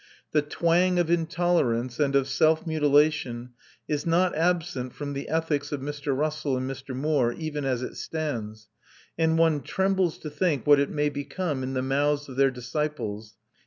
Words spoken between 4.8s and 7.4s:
from the ethics of Mr. Russell and Mr. Moore,